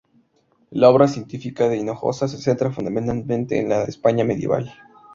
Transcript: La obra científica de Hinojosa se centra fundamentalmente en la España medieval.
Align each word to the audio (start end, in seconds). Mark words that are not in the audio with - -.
La 0.71 0.89
obra 0.89 1.07
científica 1.07 1.69
de 1.69 1.77
Hinojosa 1.77 2.27
se 2.27 2.39
centra 2.39 2.71
fundamentalmente 2.71 3.59
en 3.59 3.69
la 3.69 3.83
España 3.83 4.23
medieval. 4.23 4.73